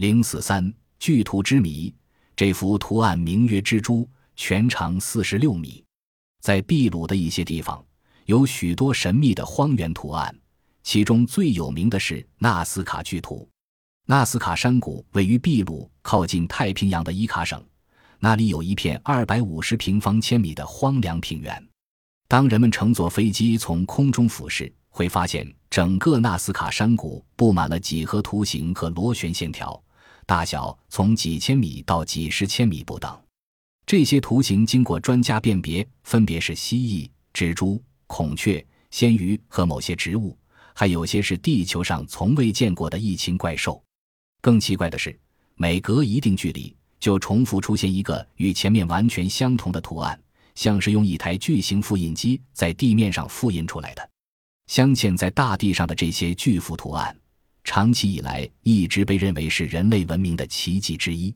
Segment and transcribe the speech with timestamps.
[0.00, 1.94] 零四三巨图之谜，
[2.34, 5.84] 这幅图案名曰蜘蛛，全长四十六米。
[6.40, 7.84] 在秘鲁的一些地方，
[8.24, 10.34] 有许多神秘的荒原图案，
[10.82, 13.46] 其中最有名的是纳斯卡巨图。
[14.06, 17.62] 纳斯卡山谷位于秘鲁靠近太平洋的伊卡省，
[18.18, 21.62] 那里有一片二百五十平方千米的荒凉平原。
[22.26, 29.78] 当人们乘坐飞机从空中俯视，会发现整个纳斯卡山谷布满了几何图形和螺旋线条。
[30.30, 33.20] 大小从几千米到几十千米不等，
[33.84, 40.38] 这些图形经过专家辨别，分别是蜥蜴、蜘蛛、孔雀、鲜鱼和某些植物，
[40.72, 43.82] 还有些是地球上从未见过的异禽怪兽。
[44.40, 45.18] 更奇怪的是，
[45.56, 50.16] 每隔一定距离就重复出现一个与前面完全相同的图案，
[50.54, 54.10] 像是用一台巨型复印机在地面上复印出来的。
[54.68, 57.16] 镶嵌在大地上的这些巨幅图案。
[57.72, 61.32] 长期以来一直被认为是人类文明的奇迹之一。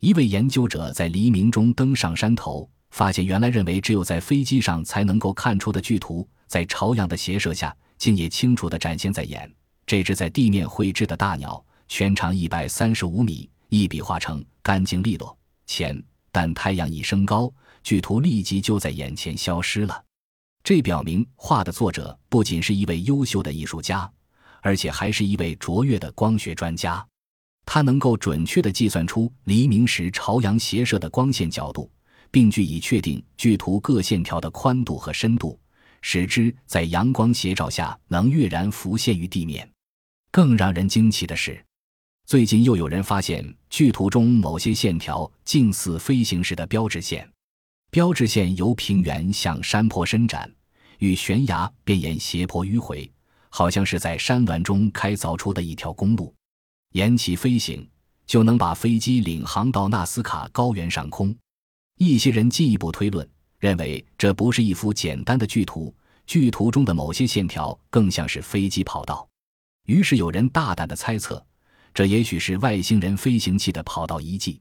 [0.00, 9.54] 一位研究者在黎明中登上山头，发现原来认为只有在飞机上才能够看出的巨图，在朝阳的斜射下，竟也清楚地展现在眼。
[9.84, 15.36] 这只在地面绘制的大鸟，全长一百三十五米，一笔画成，干净利落。
[15.66, 16.02] 前，
[16.32, 17.52] 但太阳一升高，
[17.82, 20.02] 巨图立即就在眼前消失了。
[20.64, 24.10] 这表明画的作者不仅是一位优秀的艺术家。
[24.66, 27.06] 而且还是一位卓越的光学专家，
[27.64, 31.88] 他能够准确地计算出黎明时朝阳斜射的光线角度，
[32.32, 35.56] 并据以确定巨图各线条的宽度和深度，
[36.02, 39.70] 使之在阳光斜照下能跃然浮现于地面。
[40.32, 41.64] 更让人惊奇的是，
[42.26, 47.30] 最近又有人发现巨图中某些线条近似飞行时的标志线，
[47.92, 50.52] 标志线由平原向山坡伸展，
[50.98, 53.08] 与悬崖边沿斜坡迂回。
[53.56, 56.34] 好像是在山峦中开凿出的一条公路，
[56.90, 57.88] 沿其飞行
[58.26, 61.34] 就能把飞机领航到纳斯卡高原上空。
[61.96, 63.26] 一些人进一步推论，
[63.58, 65.94] 认为这不是一幅简单的巨图，
[66.26, 69.26] 巨图中的某些线条更像是飞机跑道。
[69.86, 71.42] 于是有人大胆的猜测，
[71.94, 74.60] 这也许是外星人飞行器的跑道遗迹。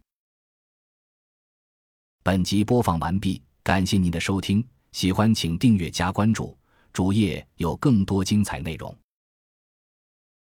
[2.24, 6.58] 本集播放完毕，感谢您的收听，喜欢请订阅加关注。
[6.96, 8.98] 主页有更多精彩内容。